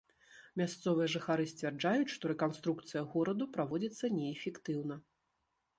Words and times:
Мясцовыя 0.61 1.11
жыхары 1.15 1.45
сцвярджаюць, 1.51 2.09
што 2.15 2.33
рэканструкцыя 2.33 3.07
гораду 3.13 3.45
праводзіцца 3.57 4.05
неэфектыўна. 4.19 4.95